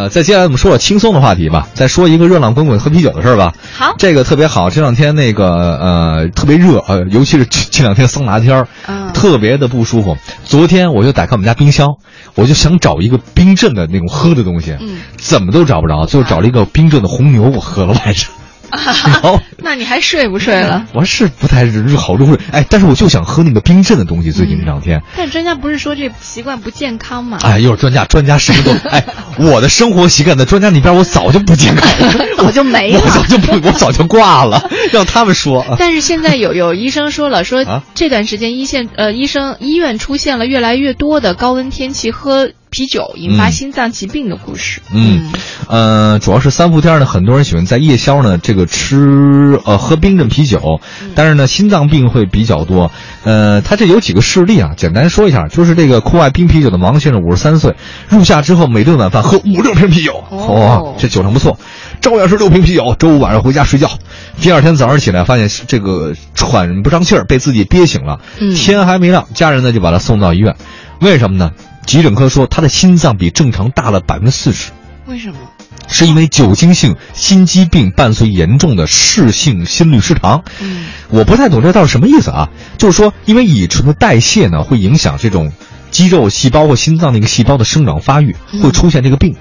[0.00, 3.52] 呃，再接下来我们说说轻松的话题吧，再说一个热浪滚滚喝啤酒的事儿吧。
[3.74, 4.70] 好，这个特别好。
[4.70, 10.16] 这两天那个呃特别热，呃，尤其是这这两天桑拿天儿，嗯特别的不舒服。
[10.44, 11.96] 昨天我就打开我们家冰箱，
[12.36, 18.30] 我就想找一个冰镇的那种喝的东西，嗯，怎么都找不着，最后找了一个冰镇的红牛，我喝了晚上。
[18.70, 20.84] 然后 那你还睡不睡了？
[20.92, 24.30] 我是不太入好入睡，哎，但是我就想喝那个冰镇的东西。
[24.30, 27.38] 最近这两天，但专家不是说这习惯不健康吗？
[27.42, 29.02] 哎，又是专家，专家什么都 哎，
[29.38, 31.88] 我的生活习惯在专家那边，我早就不健康
[32.18, 33.00] 了， 早就没了。
[33.00, 35.60] 我早就不，我早就挂了， 让他们说。
[35.62, 37.82] 啊但是现在有有医生说了，说啊？
[37.94, 43.52] 这段时间一线呃医生医院出现了越来越多的高温天气喝啤酒引发嗯。
[43.52, 44.80] 心脏疾病的故事。
[44.92, 45.30] 嗯，
[45.66, 50.80] 呃，主要是三伏天呢，很多人喜欢在夜宵呢，这个吃呃喝冰镇啤酒，
[51.14, 52.90] 但是呢，心脏病会比较多。
[53.24, 57.74] 呃，他这有几个事例啊，简单说一下，就是这个酷爱冰啤酒的王先生，五十三岁，
[58.08, 61.58] 入夏之后每顿晚饭喝五六瓶啤酒，哦哇、这酒量不错，
[62.00, 63.90] 照样是六瓶啤酒，周五晚上回家睡觉，
[64.40, 70.54] 第二天早上起来发现这个喘不上气儿，被自己憋醒了，嗯天还没亮，家人呢就把他送到医院，
[71.00, 71.50] 为什么呢？
[71.86, 74.72] 急诊科说他的心脏比正常大了百分之四十。
[75.06, 75.38] 为什么？
[75.88, 80.44] 是因为酒精性心肌病伴随严重的室性心律失常。
[80.60, 82.50] 嗯，我不太懂这到底什么意思啊？
[82.76, 85.52] 就是说，因为乙醇的代谢呢，会影响这种
[85.90, 89.34] 肌肉细胞或心脏那个细胞的生长发育，嗯会出现这个病。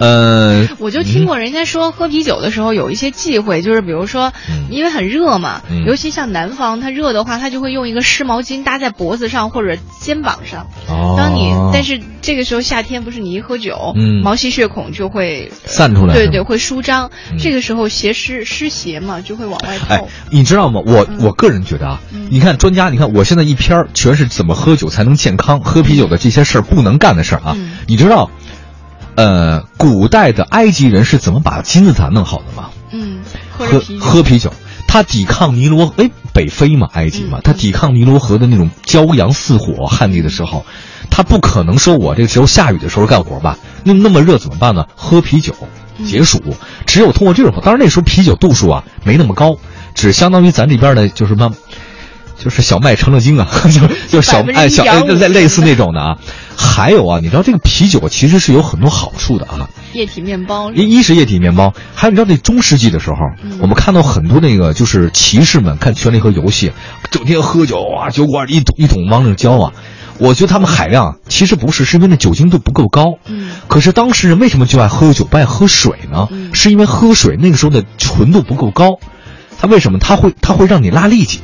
[0.00, 10.66] 呃， 我就听过人家说喝啤酒的时候有一些忌讳，就是比如说嗯，因为很热嘛，嗯尤其像南方，它热的话，它就会用一个湿毛巾搭在脖子上或者肩膀上。
[10.88, 17.10] 哦，当你但是这个时候夏天不是你一喝酒，嗯毛细血孔就会散出来对对，会舒张。
[17.30, 20.80] 嗯这个时候邪湿湿邪嘛，就会往外哎透。，你知道吗？
[20.86, 27.52] 我嗯我个人觉得啊，嗯你看专家，你看我现在一篇全是怎么喝酒才能健康，喝啤酒的这些事儿不能干的事儿啊。
[27.56, 28.30] 嗯你知道，
[29.16, 32.70] 呃，古代的埃及人是怎么把金字塔弄好的吗？
[32.92, 33.66] 嗯，喝
[34.00, 34.52] 喝啤酒，
[34.86, 40.64] 他抵抗尼罗，哎，北非嘛，埃及嘛嗯，他抵抗尼罗河的那种骄阳似火旱地的时候，
[41.10, 43.58] 他不可能说我这个时候下雨的时候干活吧？
[43.84, 44.86] 那那么热怎么办呢？
[44.96, 45.54] 喝啤酒
[45.98, 46.40] 嗯解暑，
[46.86, 49.56] 只有通过这种，当然那时候啤酒度数啊没那么高，
[49.94, 51.54] 只相当于咱这边的就是什么。
[52.42, 56.16] 就是小麦成了精啊， 就就小100%哎小哎类类似那种的啊，
[56.62, 60.70] 还有啊，你知道这个啤酒其实是有很多好处的啊，液体面包。
[60.72, 66.72] 一一是液体面包，还有你知道那中世纪的时候，嗯我们看到很多那个就是骑士们看权力和游戏，
[67.10, 69.72] 整天喝酒啊，酒馆一桶一桶往里浇啊。
[70.18, 73.14] 我觉得他们海量其实不是，是因为那酒精度不够高。
[73.26, 76.28] 嗯可是当时人为什么就爱喝酒，不爱喝水呢？
[76.30, 78.98] 嗯是因为喝水那个时候的纯度不够高。
[79.58, 79.98] 它为什么？
[79.98, 81.40] 它会它会让你拉痢疾。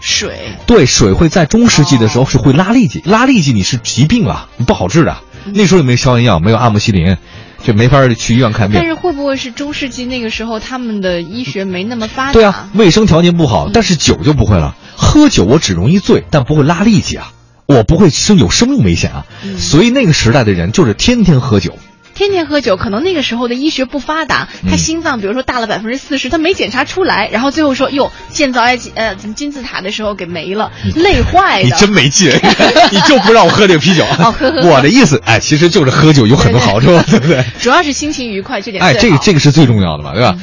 [0.00, 5.16] 水，对，水会在中世纪的时候哦是会拉痢疾，拉痢疾你是疾病啊，你不好治的。
[5.44, 7.16] 嗯那时候也没消炎药，没有阿莫西林，
[7.64, 8.86] 就没法去医院看病但。
[8.86, 12.32] 是会不会是中世纪那个时候他们的医学没那么发达？
[12.32, 14.76] 对啊，卫生条件不好嗯，但是酒就不会了。
[14.94, 17.32] 喝酒我只容易醉，但不会拉痢疾啊，
[17.66, 19.24] 我不会生有生命危险啊。
[19.42, 21.78] 嗯所以那个时代的人就是天天喝酒。
[22.18, 31.68] 天天喝酒，可能那个时候的医学不发达，他嗯心脏比如说大了百分之四十，他没检查出来，然后最后说哟，建造埃及呃金字塔的时候给没了，累坏的。
[31.68, 32.28] 你真没劲，
[32.90, 34.04] 你就不让我喝这个啤酒。
[34.18, 37.44] 哦喝喝喝我的意思，哎，其实就是喝酒有很多好处，对不对？
[37.60, 40.34] 主要是心情愉快，这点哎，这个这个是最重要的嘛，对吧？